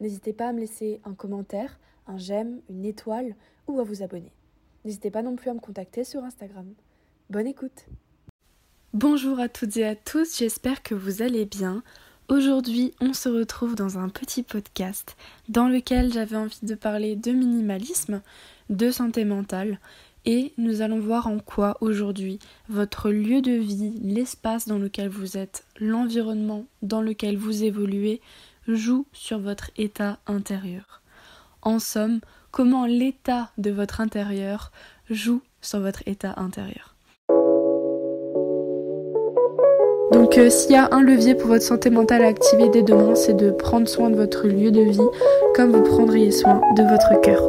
[0.00, 3.34] N'hésitez pas à me laisser un commentaire, un j'aime, une étoile
[3.66, 4.32] ou à vous abonner.
[4.84, 6.66] N'hésitez pas non plus à me contacter sur Instagram.
[7.30, 7.86] Bonne écoute
[8.92, 11.82] Bonjour à toutes et à tous, j'espère que vous allez bien.
[12.28, 15.16] Aujourd'hui, on se retrouve dans un petit podcast
[15.48, 18.22] dans lequel j'avais envie de parler de minimalisme,
[18.70, 19.78] de santé mentale
[20.26, 22.38] et nous allons voir en quoi aujourd'hui
[22.68, 28.20] votre lieu de vie, l'espace dans lequel vous êtes, l'environnement dans lequel vous évoluez
[28.68, 31.02] joue sur votre état intérieur.
[31.62, 34.70] En somme, comment l'état de votre intérieur
[35.10, 36.94] joue sur votre état intérieur.
[40.12, 43.14] Donc euh, s'il y a un levier pour votre santé mentale à activer dès demain,
[43.14, 45.08] c'est de prendre soin de votre lieu de vie
[45.54, 47.42] comme vous prendriez soin de votre cœur.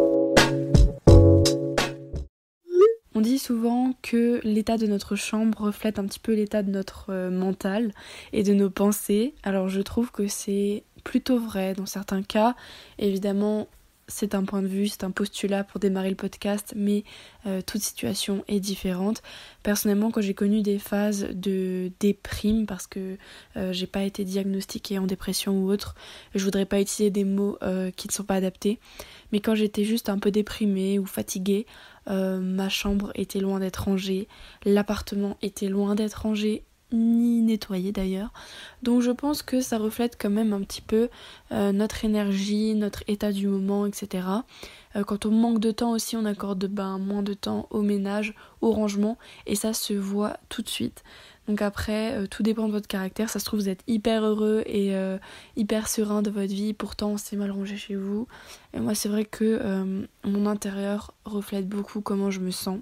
[3.14, 7.11] On dit souvent que l'état de notre chambre reflète un petit peu l'état de notre
[7.11, 7.94] euh, mental
[8.34, 9.36] et de nos pensées.
[9.44, 12.56] Alors je trouve que c'est plutôt vrai dans certains cas.
[13.00, 13.70] Évidemment,
[14.08, 17.03] c'est un point de vue, c'est un postulat pour démarrer le podcast, mais
[17.45, 19.23] euh, toute situation est différente.
[19.64, 23.17] Personnellement, quand j'ai connu des phases de déprime, parce que
[23.56, 25.95] euh, j'ai pas été diagnostiquée en dépression ou autre,
[26.36, 28.80] je voudrais pas utiliser des mots euh, qui ne sont pas adaptés,
[29.31, 31.66] mais quand j'étais juste un peu déprimée ou fatiguée,
[32.08, 34.28] ma chambre était loin d'être rangée,
[34.64, 38.31] l'appartement était loin d'être rangé ni nettoyer d'ailleurs.
[38.83, 41.09] Donc je pense que ça reflète quand même un petit peu
[41.52, 44.27] euh, notre énergie, notre état du moment, etc.
[44.95, 48.33] Euh, quand on manque de temps aussi, on accorde ben, moins de temps au ménage,
[48.61, 51.03] au rangement, et ça se voit tout de suite.
[51.47, 53.30] Donc après, euh, tout dépend de votre caractère.
[53.30, 54.93] Ça se trouve, vous êtes hyper heureux et
[55.55, 58.27] hyper serein de votre vie, pourtant c'est mal rangé chez vous.
[58.73, 62.80] Et moi, c'est vrai que mon intérieur reflète beaucoup comment je me sens.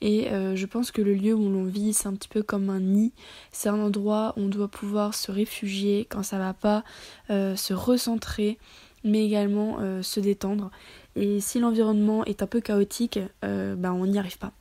[0.00, 2.70] Et euh, je pense que le lieu où l'on vit, c'est un petit peu comme
[2.70, 3.12] un nid.
[3.50, 6.84] C'est un endroit où on doit pouvoir se réfugier quand ça va pas,
[7.30, 8.58] euh, se recentrer,
[9.04, 10.70] mais également euh, se détendre.
[11.16, 14.52] Et si l'environnement est un peu chaotique, ben on n'y arrive pas.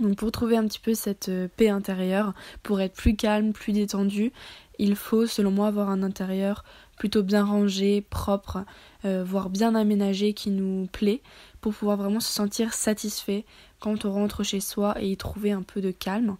[0.00, 2.32] Donc pour trouver un petit peu cette paix intérieure,
[2.62, 4.32] pour être plus calme, plus détendu,
[4.78, 6.64] il faut selon moi avoir un intérieur
[6.96, 8.64] plutôt bien rangé, propre,
[9.04, 11.20] voire bien aménagé qui nous plaît
[11.60, 13.44] pour pouvoir vraiment se sentir satisfait
[13.82, 16.36] quand on rentre chez soi et y trouver un peu de calme.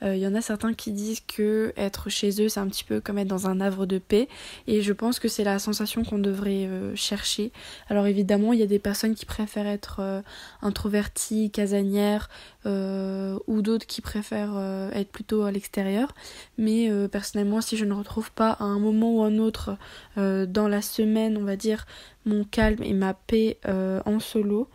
[0.00, 2.84] Il euh, y en a certains qui disent que être chez eux c'est un petit
[2.84, 4.28] peu comme être dans un havre de paix
[4.68, 7.50] et je pense que c'est la sensation qu'on devrait euh, chercher.
[7.88, 10.22] Alors évidemment il y a des personnes qui préfèrent être euh,
[10.62, 12.28] introverties, casanières
[12.66, 14.58] ou d'autres qui préfèrent
[14.94, 16.14] être plutôt à l'extérieur.
[16.56, 19.76] Mais personnellement si je ne retrouve pas à un moment ou un autre
[20.16, 21.84] dans la semaine on va dire
[22.24, 24.70] mon calme et ma paix en solo,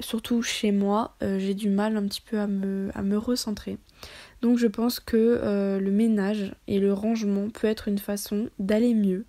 [0.00, 3.78] surtout chez moi, euh, j'ai du mal un petit peu à me, à me recentrer.
[4.40, 8.94] Donc je pense que euh, le ménage et le rangement peut être une façon d'aller
[8.94, 9.24] mieux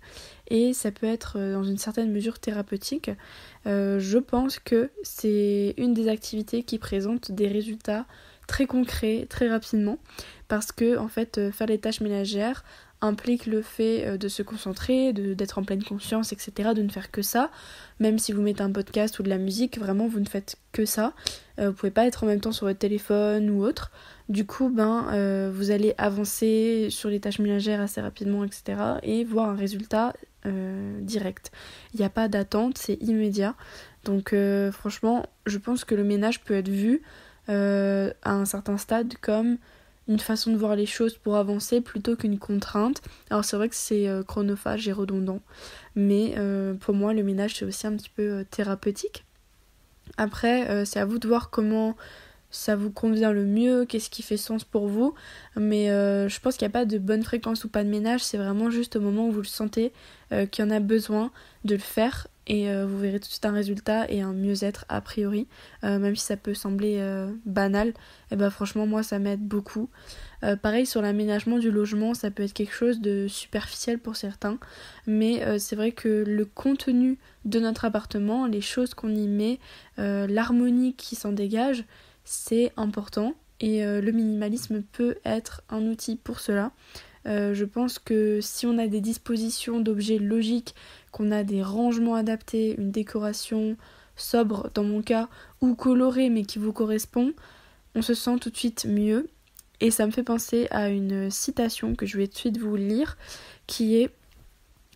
[0.48, 3.10] et ça peut être euh, dans une certaine mesure thérapeutique.
[3.64, 8.06] je pense que c'est une des activités qui présente des résultats
[8.48, 9.98] très concrets très rapidement
[10.48, 12.64] parce que en fait faire les tâches ménagères
[13.04, 17.10] implique le fait euh, de se concentrer, d'être en pleine conscience, etc., de ne faire
[17.10, 17.50] que ça.
[18.00, 20.84] Même si vous mettez un podcast ou de la musique, vraiment vous ne faites que
[20.84, 21.12] ça.
[21.58, 23.92] Euh, vous pouvez pas être en même temps sur votre téléphone ou autre.
[24.28, 29.24] Du coup, ben, euh, vous allez avancer sur les tâches ménagères assez rapidement, etc., et
[29.24, 30.14] voir un résultat
[31.00, 31.52] direct.
[31.94, 33.54] Il n'y a pas d'attente, c'est immédiat.
[34.04, 34.34] Donc
[34.72, 37.00] franchement, je pense que le ménage peut être vu
[37.48, 39.56] à un certain stade comme
[40.08, 43.00] une façon de voir les choses pour avancer plutôt qu'une contrainte.
[43.30, 45.40] Alors c'est vrai que c'est euh, chronophage et redondant,
[45.94, 49.24] mais euh, pour moi le ménage c'est aussi un petit peu euh, thérapeutique.
[50.18, 51.96] Après c'est à vous de voir comment
[52.54, 55.14] ça vous convient le mieux, qu'est-ce qui fait sens pour vous,
[55.56, 58.38] mais je pense qu'il n'y a pas de bonne fréquence ou pas de ménage, c'est
[58.38, 59.92] vraiment juste au moment où vous le sentez
[60.30, 61.30] qu'il y en a besoin
[61.64, 64.84] de le faire et euh, vous verrez tout de suite un résultat et un mieux-être
[64.88, 65.46] a priori,
[65.82, 67.92] euh, même si ça peut sembler euh, banal, et
[68.32, 69.88] eh ben franchement moi ça m'aide beaucoup.
[70.62, 74.58] pareil sur l'aménagement du logement, ça peut être quelque chose de superficiel pour certains,
[75.06, 79.58] mais c'est vrai que le contenu de notre appartement, les choses qu'on y met,
[79.96, 81.84] l'harmonie qui s'en dégage,
[82.24, 86.72] c'est important et le minimalisme peut être un outil pour cela.
[87.24, 90.74] je pense que si on a des dispositions d'objets logiques
[91.12, 93.76] qu'on a des rangements adaptés, une décoration
[94.16, 95.28] sobre dans mon cas
[95.60, 97.32] ou coloré mais qui vous correspond,
[97.94, 99.28] on se sent tout de suite mieux.
[99.80, 102.76] Et ça me fait penser à une citation que je vais tout de suite vous
[102.76, 103.16] lire
[103.66, 104.10] qui est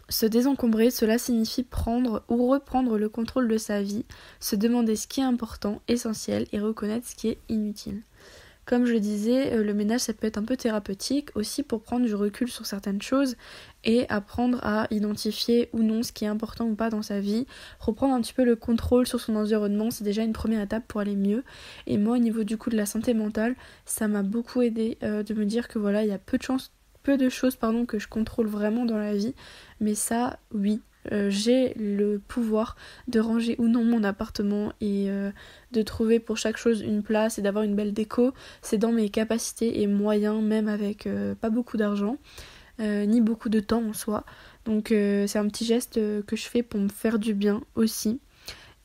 [0.09, 4.05] se désencombrer, cela signifie prendre ou reprendre le contrôle de sa vie,
[4.41, 8.03] se demander ce qui est important, essentiel et reconnaître ce qui est inutile.
[8.69, 12.05] Comme je disais, euh, le ménage ça peut être un peu thérapeutique aussi pour prendre
[12.05, 13.37] du recul sur certaines choses
[13.83, 17.47] et apprendre à identifier ou non ce qui est important ou pas dans sa vie.
[17.81, 21.01] Reprendre un petit peu le contrôle sur son environnement, c'est déjà une première étape pour
[21.01, 21.45] aller mieux.
[21.87, 23.57] Et moi au niveau du coup de la santé mentale,
[23.87, 26.43] ça m'a beaucoup aidé euh, de me dire que voilà, il y a peu de
[26.43, 26.71] chances
[27.17, 29.35] de choses pardon que je contrôle vraiment dans la vie,
[29.81, 30.81] mais ça oui,
[31.13, 32.77] euh, j'ai le pouvoir
[33.07, 35.31] de ranger ou non mon appartement et euh,
[35.73, 38.33] de trouver pour chaque chose une place et d'avoir une belle déco.
[38.63, 42.17] C'est dans mes capacités et moyens, même avec euh, pas beaucoup d'argent,
[42.81, 44.25] ni beaucoup de temps en soi.
[44.65, 48.21] Donc c'est un petit geste que je fais pour me faire du bien aussi.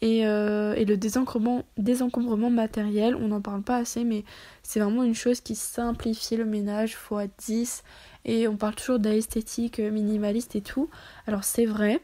[0.01, 4.23] Et, le désencombrement, désencombrement matériel, on n'en parle pas assez, mais
[4.63, 7.83] c'est vraiment une chose qui simplifie le ménage x 10.
[8.25, 10.89] Et on parle toujours d'esthétique minimaliste et tout.
[11.27, 12.01] Alors c'est vrai,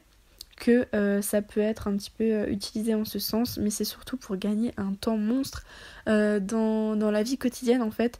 [0.59, 3.85] que euh, ça peut être un petit peu euh, utilisé en ce sens, mais c'est
[3.85, 5.63] surtout pour gagner un temps monstre
[6.07, 8.19] euh, dans, la vie quotidienne en fait.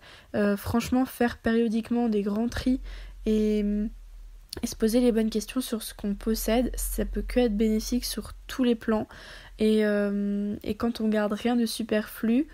[0.57, 2.80] franchement, faire périodiquement des grands tris
[3.28, 3.63] et,
[4.63, 8.34] se poser les bonnes questions sur ce qu'on possède, ça peut que être bénéfique sur
[8.48, 9.07] tous les plans.
[9.60, 12.48] Et, et quand on garde rien de superflu,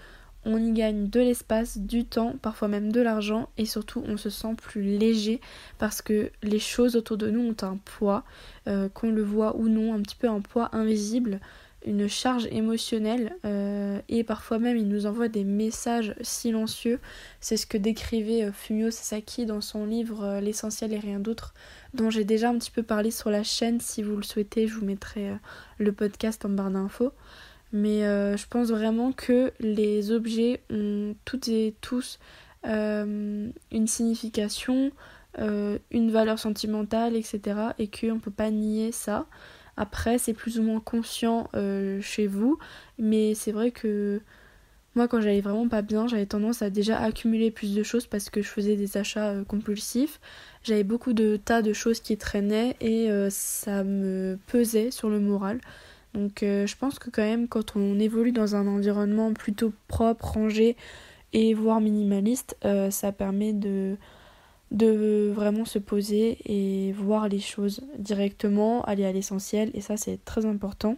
[0.45, 4.29] on y gagne de l'espace, du temps, parfois même de l'argent et surtout on se
[4.29, 5.41] sent plus léger
[5.79, 8.23] parce que les choses autour de nous ont un poids,
[8.67, 11.39] euh, qu'on le voit ou non, un petit peu un poids invisible,
[11.85, 16.99] une charge émotionnelle euh, et parfois même il nous envoie des messages silencieux.
[17.39, 21.53] C'est ce que décrivait euh, Fumio Sasaki dans son livre L'essentiel et rien d'autre
[21.95, 23.79] dont j'ai déjà un petit peu parlé sur la chaîne.
[23.79, 25.31] Si vous le souhaitez, je vous mettrai
[25.77, 27.13] le podcast en barre d'infos.
[27.75, 32.19] Mais euh, je pense vraiment que les objets ont toutes et tous
[32.65, 34.91] euh, une signification,
[35.39, 37.41] euh, une valeur sentimentale, etc.
[37.77, 39.25] Et qu'on ne peut pas nier ça.
[39.75, 41.49] Après, c'est plus ou moins conscient
[41.99, 42.57] chez vous.
[42.97, 44.21] Mais c'est vrai que
[44.95, 48.29] moi, quand j'allais vraiment pas bien, j'avais tendance à déjà accumuler plus de choses parce
[48.29, 50.21] que je faisais des achats compulsifs.
[50.63, 55.59] J'avais beaucoup de tas de choses qui traînaient et ça me pesait sur le moral.
[56.15, 60.25] Donc euh, je pense que quand même quand on évolue dans un environnement plutôt propre,
[60.25, 60.77] rangé
[61.33, 63.97] et voire minimaliste, euh, ça permet de,
[64.71, 70.45] vraiment se poser et voir les choses directement, aller à l'essentiel et ça c'est très
[70.45, 70.95] important.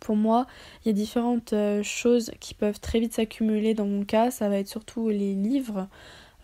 [0.00, 0.46] Pour moi,
[0.84, 4.30] il y a différentes euh, choses qui peuvent très vite s'accumuler dans mon cas.
[4.32, 5.88] Ça va être surtout les livres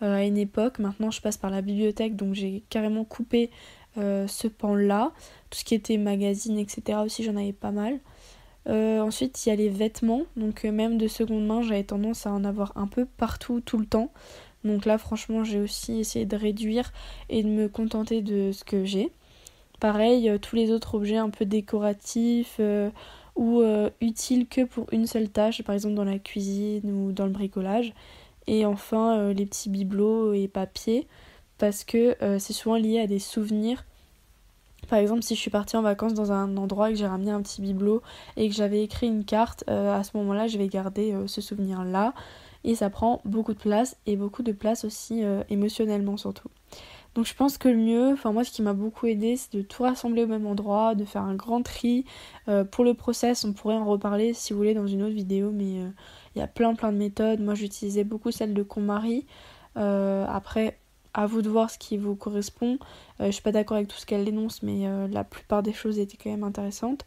[0.01, 0.79] à une époque.
[0.79, 3.49] Maintenant, je passe par la bibliothèque, donc j'ai carrément coupé
[3.97, 5.11] euh, ce pan-là.
[5.49, 6.99] Tout ce qui était magazine, etc.
[7.03, 7.99] aussi, j'en avais pas mal.
[8.67, 10.23] Euh, ensuite, il y a les vêtements.
[10.35, 13.77] Donc, euh, même de seconde main, j'avais tendance à en avoir un peu partout, tout
[13.77, 14.11] le temps.
[14.63, 16.91] Donc là, franchement, j'ai aussi essayé de réduire
[17.29, 19.11] et de me contenter de ce que j'ai.
[19.79, 22.59] Pareil, tous les autres objets un peu décoratifs
[23.35, 23.61] ou
[24.01, 27.93] utiles que pour une seule tâche, par exemple dans la cuisine ou dans le bricolage.
[28.47, 31.05] Et enfin, les petits bibelots et papiers
[31.57, 33.85] parce que euh, c'est souvent lié à des souvenirs.
[34.89, 37.31] Par exemple, si je suis partie en vacances dans un endroit et que j'ai ramené
[37.31, 38.03] un petit bibelot
[38.37, 41.41] et que j'avais écrit une carte, euh, à ce moment-là, je vais garder euh, ce
[41.41, 42.13] souvenir-là.
[42.63, 45.21] Et ça prend beaucoup de place et beaucoup de place aussi
[45.51, 46.49] émotionnellement surtout.
[47.13, 49.61] Donc je pense que le mieux, enfin moi ce qui m'a beaucoup aidé, c'est de
[49.61, 52.05] tout rassembler au même endroit, de faire un grand tri.
[52.71, 55.75] pour le process, on pourrait en reparler si vous voulez dans une autre vidéo, mais
[56.35, 57.39] il y a plein plein de méthodes.
[57.39, 59.27] Moi j'utilisais beaucoup celle de KonMari.
[59.75, 60.79] après,
[61.15, 62.77] à vous de voir ce qui vous correspond.
[63.21, 65.73] Euh, je suis pas d'accord avec tout ce qu'elle dénonce, mais euh, la plupart des
[65.73, 67.05] choses étaient quand même intéressantes.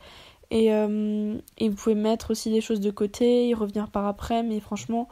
[0.50, 4.42] Et, euh, et, vous pouvez mettre aussi des choses de côté, y revenir par après,
[4.42, 5.08] mais franchement,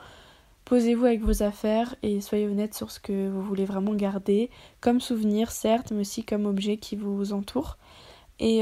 [0.64, 4.48] posez-vous avec vos affaires et soyez honnête sur ce que vous voulez vraiment garder,
[4.80, 7.76] comme souvenir certes, mais aussi comme objet qui vous entoure.
[8.38, 8.60] Et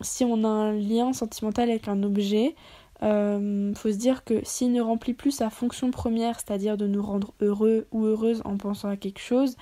[0.00, 2.54] si on a un lien sentimental avec un objet,
[3.02, 7.02] euh, faut se dire que s'il ne remplit plus sa fonction première, c'est-à-dire de nous
[7.02, 9.56] rendre heureux ou heureuses en pensant à quelque chose,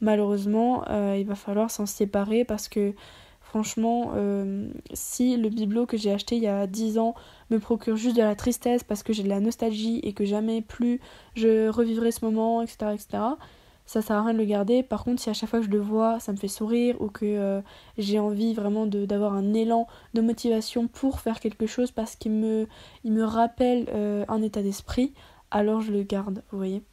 [0.00, 2.94] malheureusement, euh, il va falloir s'en séparer parce que
[3.40, 7.14] franchement, euh, si le bibelot que j'ai acheté il y a 10 ans
[7.50, 10.62] me procure juste de la tristesse parce que j'ai de la nostalgie et que jamais
[10.62, 11.00] plus
[11.34, 13.22] je revivrai ce moment, etc., etc.,
[13.90, 14.84] ça sert à rien de le garder.
[14.84, 17.08] Par contre, si à chaque fois que je le vois, ça me fait sourire ou
[17.08, 17.60] que euh,
[17.98, 22.68] j'ai envie vraiment d'avoir un élan de motivation pour faire quelque chose parce qu'il me,
[23.02, 25.12] il me rappelle euh, un état d'esprit,
[25.50, 26.84] alors je le garde, vous voyez.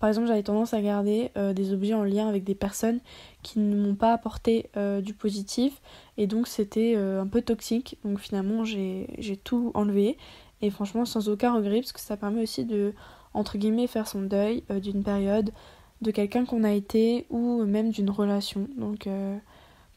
[0.00, 2.98] Par exemple, j'avais tendance à garder euh, des objets en lien avec des personnes
[3.44, 4.68] qui ne m'ont pas apporté
[5.04, 5.80] du positif
[6.16, 7.98] et donc c'était un peu toxique.
[8.04, 10.18] Donc finalement, j'ai tout enlevé
[10.60, 12.94] et franchement, sans aucun regret parce que ça permet aussi de,
[13.32, 15.52] entre guillemets, faire son deuil d'une période,
[16.00, 18.68] de quelqu'un qu'on a été ou même d'une relation.
[18.76, 19.06] Donc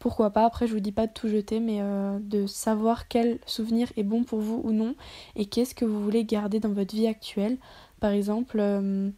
[0.03, 0.43] pourquoi pas.
[0.43, 4.03] Après, je vous dis pas de tout jeter, mais euh, de savoir quel souvenir est
[4.03, 4.95] bon pour vous ou non
[5.37, 7.55] et qu'est-ce que vous voulez garder dans votre vie actuelle.
[8.01, 9.09] Par exemple, euh,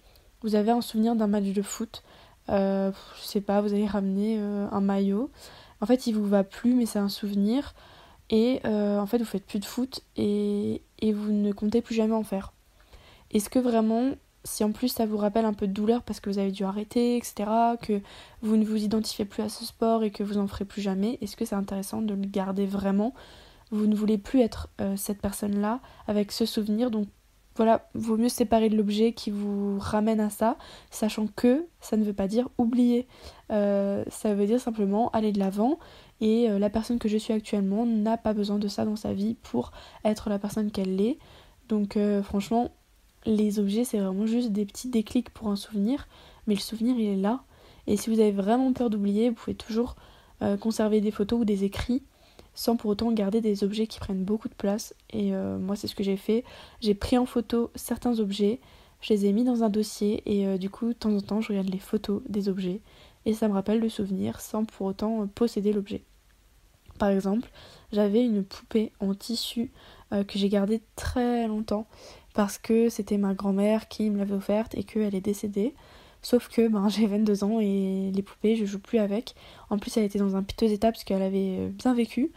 [0.43, 2.03] vous avez un souvenir d'un match de foot.
[2.49, 5.31] Euh, je sais pas, vous avez ramené un maillot.
[5.81, 7.73] En fait, il vous va plus, mais c'est un souvenir.
[8.29, 12.23] Et en fait, vous faites plus de foot et vous ne comptez plus jamais en
[12.23, 12.53] faire.
[13.31, 14.11] Est-ce que vraiment
[14.45, 16.63] si en plus ça vous rappelle un peu de douleur parce que vous avez dû
[16.63, 17.49] arrêter, etc.,
[17.81, 17.99] que
[18.41, 21.17] vous ne vous identifiez plus à ce sport et que vous en ferez plus jamais,
[21.21, 23.13] est-ce que c'est intéressant de le garder vraiment?
[23.71, 27.07] Vous ne voulez plus être euh, cette personne-là avec ce souvenir, donc
[27.55, 30.57] voilà, vaut mieux séparer de l'objet qui vous ramène à ça,
[30.91, 33.07] sachant que ça ne veut pas dire oublier.
[33.51, 35.79] Euh, ça veut dire simplement aller de l'avant
[36.21, 39.13] et euh, la personne que je suis actuellement n'a pas besoin de ça dans sa
[39.13, 39.71] vie pour
[40.03, 41.17] être la personne qu'elle est.
[41.69, 42.69] Donc franchement,
[43.25, 46.08] les objets, c'est vraiment juste des petits déclics pour un souvenir,
[46.48, 47.44] mais le souvenir, il est là.
[47.88, 49.96] Et si vous avez vraiment peur d'oublier, vous pouvez toujours
[50.41, 52.03] euh, conserver des photos ou des écrits
[52.58, 54.94] sans pour autant garder des objets qui prennent beaucoup de place.
[55.12, 56.44] Et euh, moi, c'est ce que j'ai fait.
[56.82, 58.60] J'ai pris en photo certains objets,
[59.01, 61.41] je les ai mis dans un dossier et euh, du coup, de temps en temps,
[61.41, 62.82] je regarde les photos des objets
[63.25, 66.03] et ça me rappelle le souvenir sans pour autant posséder l'objet.
[66.98, 67.50] Par exemple,
[67.91, 69.72] j'avais une poupée en tissu
[70.12, 71.88] que j'ai gardée très longtemps
[72.35, 75.73] parce que c'était ma grand-mère qui me l'avait offerte et qu'elle est décédée.
[76.21, 79.33] Sauf que ben, j'ai 22 ans et les poupées, je joue plus avec.
[79.69, 82.31] En plus, elle était dans un piteux état parce qu'elle avait euh, bien vécu.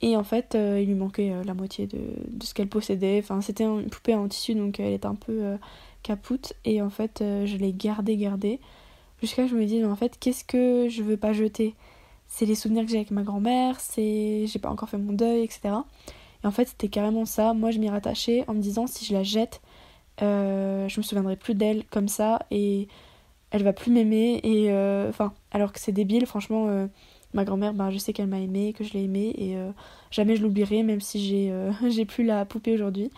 [0.00, 1.98] Et en fait, euh, il lui manquait euh, la moitié de,
[2.42, 3.20] ce qu'elle possédait.
[3.22, 5.58] Enfin, c'était une poupée en tissu, donc elle était un peu
[6.02, 6.54] capoute.
[6.64, 8.60] Et en fait, je l'ai gardée, gardée.
[9.20, 11.74] Jusqu'à que je me dise, en fait, qu'est-ce que je veux pas jeter?
[12.28, 15.44] C'est les souvenirs que j'ai avec ma grand-mère, c'est j'ai pas encore fait mon deuil,
[15.44, 15.74] etc.
[16.44, 17.54] Et en fait, c'était carrément ça.
[17.54, 19.62] Moi, je m'y rattachais en me disant si je la jette,
[20.22, 22.86] euh, je me souviendrai plus d'elle comme ça et
[23.50, 24.40] elle va plus m'aimer.
[24.44, 26.86] Et euh, enfin, alors que c'est débile, franchement, euh,
[27.32, 29.56] ma grand-mère, ben, je sais qu'elle m'a aimé, que je l'ai aimée et
[30.10, 31.52] jamais je l'oublierai, même si j'ai
[31.88, 33.10] j'ai plus la poupée aujourd'hui.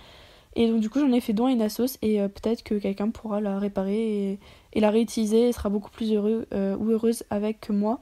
[0.54, 3.10] Et donc, du coup, j'en ai fait don à une assos et peut-être que quelqu'un
[3.10, 4.38] pourra la réparer et,
[4.72, 8.00] et, la réutiliser et sera beaucoup plus heureux ou heureuse avec que moi.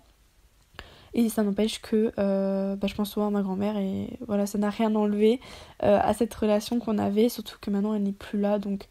[1.14, 4.58] Et ça n'empêche que euh, bah, je pense souvent à ma grand-mère et voilà, ça
[4.58, 5.40] n'a rien enlevé
[5.84, 8.58] euh, à cette relation qu'on avait, surtout que maintenant elle n'est plus là.
[8.58, 8.88] Donc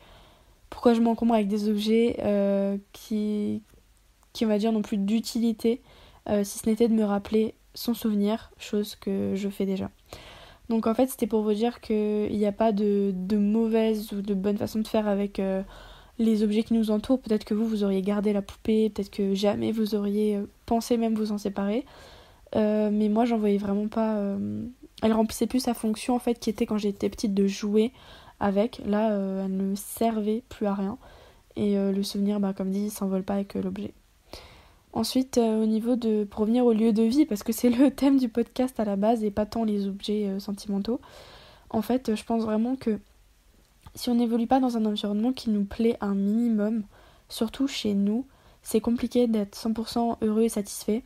[0.70, 3.62] pourquoi je m'encombre avec des objets euh, qui,
[4.32, 5.82] qui, on va dire, n'ont plus d'utilité,
[6.44, 9.92] si ce n'était de me rappeler son souvenir, chose que je fais déjà.
[10.70, 14.22] Donc en fait, c'était pour vous dire qu'il n'y a pas de, de, mauvaise ou
[14.22, 15.42] de bonne façon de faire avec
[16.20, 17.20] les objets qui nous entourent.
[17.20, 21.16] Peut-être que vous, vous auriez gardé la poupée, peut-être que jamais vous auriez pensé même
[21.16, 21.86] vous en séparer.
[22.56, 24.16] Euh, mais moi, j'en voyais vraiment pas.
[24.16, 24.66] Euh,
[25.02, 27.92] elle remplissait plus sa fonction en fait, qui était quand j'étais petite de jouer
[28.40, 28.82] avec.
[28.86, 30.98] Là, euh, elle ne servait plus à rien.
[31.56, 33.94] Et le souvenir, bah, comme dit, s'envole pas avec l'objet.
[34.92, 36.24] Ensuite, au niveau de.
[36.24, 38.96] Pour revenir au lieu de vie, parce que c'est le thème du podcast à la
[38.96, 41.00] base et pas tant les objets sentimentaux.
[41.70, 43.00] En fait, je pense vraiment que
[43.94, 46.84] si on n'évolue pas dans un environnement qui nous plaît un minimum,
[47.30, 48.26] surtout chez nous,
[48.64, 51.04] c'est compliqué d'être 100% heureux et satisfait.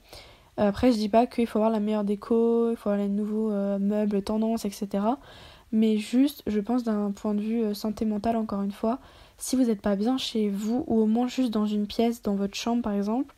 [0.58, 3.52] Après, je dis pas qu'il faut avoir la meilleure déco, il faut avoir les nouveaux
[3.52, 5.04] euh, meubles, tendances, etc.
[5.72, 9.00] Mais juste, je pense d'un point de vue euh, santé mentale, encore une fois,
[9.38, 12.36] si vous n'êtes pas bien chez vous, ou au moins juste dans une pièce, dans
[12.36, 13.36] votre chambre par exemple,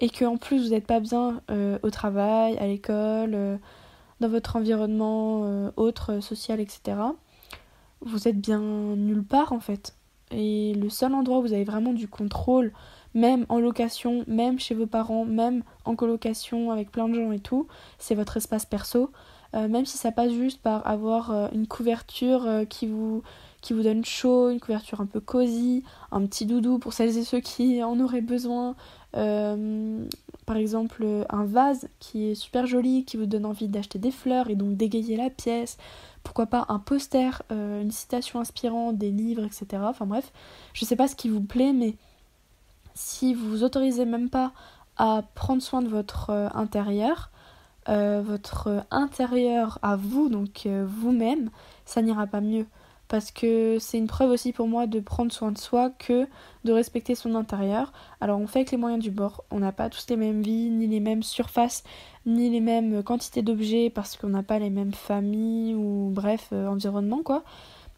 [0.00, 3.60] et que en plus vous n'êtes pas bien euh, au travail, à l'école,
[4.20, 6.96] dans votre environnement autre, social, etc.,
[8.00, 9.94] vous êtes bien nulle part en fait.
[10.32, 12.72] Et le seul endroit où vous avez vraiment du contrôle,
[13.16, 17.40] même en location, même chez vos parents, même en colocation avec plein de gens et
[17.40, 17.66] tout,
[17.98, 19.10] c'est votre espace perso.
[19.54, 23.22] Euh, même si ça passe juste par avoir euh, une couverture euh, qui, vous,
[23.62, 25.82] qui vous donne chaud, une couverture un peu cosy,
[26.12, 28.74] un petit doudou pour celles et ceux qui en auraient besoin.
[29.12, 34.50] par exemple, un vase qui est super joli, qui vous donne envie d'acheter des fleurs
[34.50, 35.78] et donc d'égayer la pièce.
[36.22, 39.82] Pourquoi pas un poster, une citation inspirante, des livres, etc.
[39.86, 40.32] Enfin bref,
[40.74, 41.94] je sais pas ce qui vous plaît, mais
[42.96, 44.52] si vous vous autorisez même pas
[44.96, 47.30] à prendre soin de votre euh, intérieur,
[47.88, 51.50] euh, votre intérieur à vous, donc euh, vous-même,
[51.84, 52.66] ça n'ira pas mieux.
[53.08, 56.26] Parce que c'est une preuve aussi pour moi de prendre soin de soi que
[56.64, 57.92] de respecter son intérieur.
[58.20, 59.44] Alors on fait avec les moyens du bord.
[59.52, 61.84] On n'a pas tous les mêmes vies, ni les mêmes surfaces,
[62.24, 67.22] ni les mêmes quantités d'objets parce qu'on n'a pas les mêmes familles ou bref, environnement
[67.22, 67.44] quoi.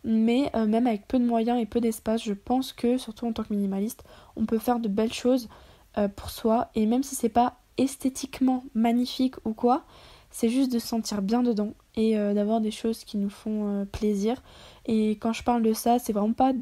[0.04, 3.32] Mais euh, même avec peu de moyens et peu d'espace, je pense que, surtout en
[3.32, 4.04] tant que minimaliste,
[4.36, 5.48] on peut faire de belles choses
[5.96, 6.68] euh, pour soi.
[6.74, 9.84] Et même si c'est pas esthétiquement magnifique ou quoi,
[10.30, 13.86] c'est juste de se sentir bien dedans et euh, d'avoir des choses qui nous font
[13.92, 14.42] plaisir.
[14.86, 16.52] Et quand je parle de ça, c'est vraiment pas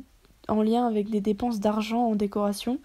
[0.48, 2.78] en lien avec des dépenses d'argent en décoration.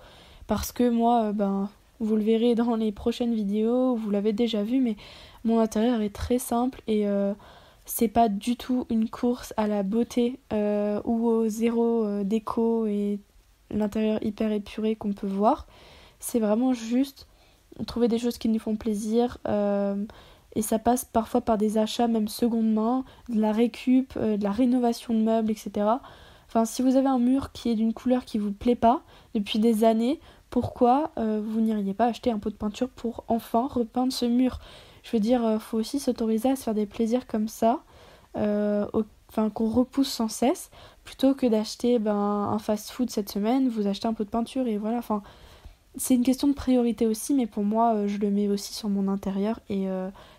[0.48, 4.82] Parce que moi, ben, vous le verrez dans les prochaines vidéos, vous l'avez déjà vu,
[4.82, 4.98] mais
[5.44, 7.06] mon intérieur est très simple et
[7.94, 12.86] c'est pas du tout une course à la beauté euh, ou au zéro euh, déco
[12.86, 13.20] et
[13.70, 15.68] l'intérieur hyper épuré qu'on peut voir.
[16.22, 17.28] C'est vraiment juste
[17.88, 19.40] trouver des choses qui nous font plaisir.
[19.46, 20.06] Euh,
[20.56, 24.52] et ça passe parfois par des achats même seconde main, de la récup, de la
[24.52, 25.72] rénovation de meubles, etc.
[26.48, 29.02] Enfin, si vous avez un mur qui est d'une couleur qui vous plaît pas
[29.36, 34.14] depuis des années, pourquoi vous n'iriez pas acheter un pot de peinture pour enfin repeindre
[34.14, 34.60] ce mur?
[35.04, 37.84] Je veux dire, euh, faut aussi s'autoriser à se faire des plaisirs comme ça,
[38.38, 38.86] euh,
[39.30, 40.70] enfin qu'on repousse sans cesse,
[41.04, 44.78] plutôt que d'acheter ben, un fast-food cette semaine, vous achetez un peu de peinture et
[44.78, 44.98] voilà.
[44.98, 45.24] Enfin,
[45.98, 48.90] c'est une question de priorité aussi, mais pour moi, euh, je le mets aussi sur
[48.90, 49.88] mon intérieur et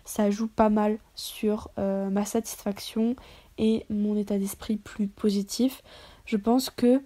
[0.05, 3.15] ça joue pas mal sur ma satisfaction
[3.57, 5.83] et mon état d'esprit plus positif.
[6.25, 7.01] Je pense que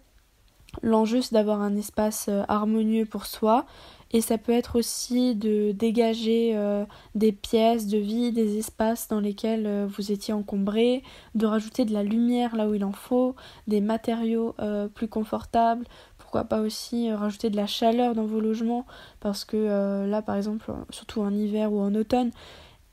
[0.82, 3.66] l'enjeu c'est d'avoir un espace harmonieux pour soi,
[4.12, 6.86] et ça peut être aussi de dégager euh,
[7.16, 11.04] des pièces de vie, des espaces dans lesquels euh, vous étiez encombré,
[11.36, 13.36] de rajouter de la lumière là où il en faut,
[13.68, 15.86] des matériaux euh, plus confortables,
[16.18, 18.86] pourquoi pas aussi rajouter de la chaleur dans vos logements,
[19.20, 22.32] parce que là par exemple, surtout en hiver ou en automne,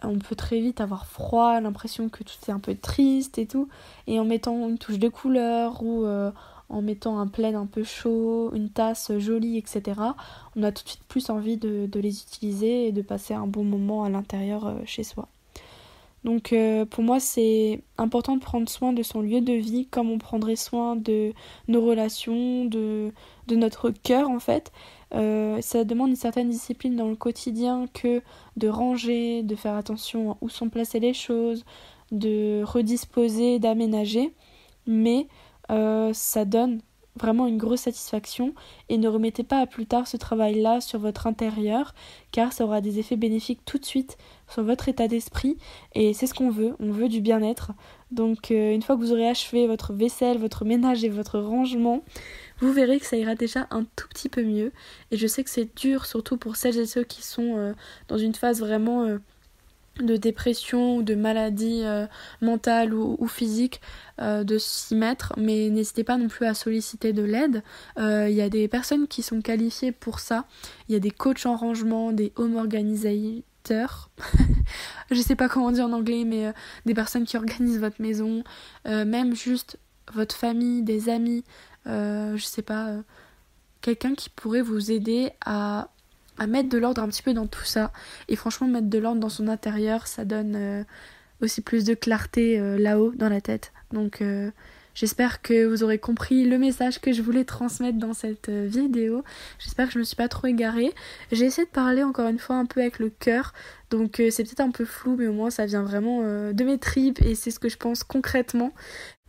[0.05, 3.69] on peut très vite avoir froid, l'impression que tout est un peu triste et tout,
[4.07, 6.07] et en mettant une touche de couleur ou
[6.69, 10.01] en mettant un plaid un peu chaud, une tasse jolie, etc.,
[10.57, 13.65] on a tout de suite plus envie de, les utiliser et de passer un bon
[13.65, 15.29] moment à l'intérieur euh, chez soi.
[16.25, 20.11] Donc euh, pour moi c'est important de prendre soin de son lieu de vie comme
[20.11, 21.35] on prendrait soin de
[21.69, 23.13] nos relations, de,
[23.51, 24.73] notre cœur en fait.
[25.15, 28.23] Euh, ça demande une certaine discipline dans le quotidien que
[28.57, 31.65] de ranger, de faire attention à où sont placées les choses,
[32.11, 34.33] de redisposer, d'aménager.
[34.87, 35.29] Mais
[35.71, 36.81] euh, ça donne
[37.17, 38.55] vraiment une grosse satisfaction
[38.89, 41.95] et ne remettez pas à plus tard ce travail-là sur votre intérieur
[42.33, 45.57] car ça aura des effets bénéfiques tout de suite sur votre état d'esprit
[45.95, 47.73] et c'est ce qu'on veut, on veut du bien-être.
[48.11, 52.03] Donc euh, une fois que vous aurez achevé votre vaisselle, votre ménage et votre rangement,
[52.59, 54.73] vous verrez que ça ira déjà un tout petit peu mieux
[55.13, 57.75] et je sais que c'est dur surtout pour celles et ceux qui sont euh,
[58.09, 59.19] dans une phase vraiment
[60.01, 62.07] de dépression ou de maladie euh,
[62.41, 63.81] mentale ou, physique
[64.21, 67.63] euh, de s'y mettre, mais n'hésitez pas non plus à solliciter de l'aide.
[67.99, 70.47] Euh, il y a des personnes qui sont qualifiées pour ça.
[70.89, 74.11] Il y a des coachs en rangement, des home organisators.
[75.11, 76.53] je sais pas comment dire en anglais, mais
[76.87, 78.45] des personnes qui organisent votre maison,
[78.85, 79.79] même juste
[80.13, 81.45] votre famille, des amis,
[81.87, 82.91] je sais pas,
[83.81, 85.89] quelqu'un qui pourrait vous aider à
[86.39, 87.93] à mettre de l'ordre un petit peu dans tout ça.
[88.29, 90.85] Et franchement, mettre de l'ordre dans son intérieur, ça donne euh,
[91.41, 93.73] aussi plus de clarté euh, là-haut dans la tête.
[93.93, 94.51] Donc euh,
[94.95, 99.25] j'espère que vous aurez compris le message que je voulais transmettre dans cette vidéo.
[99.59, 100.93] J'espère que je me suis pas trop égarée.
[101.33, 103.53] J'ai essayé de parler encore une fois un peu avec le cœur.
[103.91, 107.23] Donc c'est peut-être un peu flou, mais au moins ça vient vraiment de mes tripes
[107.23, 108.73] et c'est ce que je pense concrètement.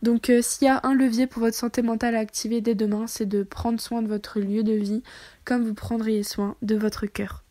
[0.02, 3.06] Donc euh, s'il y a un levier pour votre santé mentale à activer dès demain,
[3.06, 5.02] c'est de prendre soin de votre lieu de vie
[5.44, 7.45] comme vous prendriez soin de votre cœur.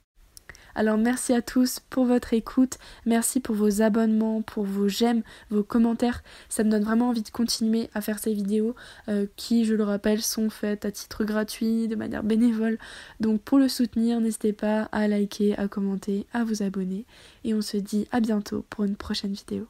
[0.76, 5.64] Alors merci à tous pour votre écoute, merci pour vos abonnements, pour vos j'aime, vos
[5.64, 6.22] commentaires.
[6.50, 8.76] Ça me donne vraiment envie de continuer à faire ces vidéos
[9.08, 12.78] euh, qui, je le rappelle, sont faites à titre gratuit, de manière bénévole.
[13.20, 17.06] Donc pour le soutenir, n'hésitez pas à liker, à commenter, à vous abonner.
[17.44, 19.68] Et on se dit à bientôt pour une prochaine vidéo.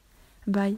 [0.47, 0.77] Bye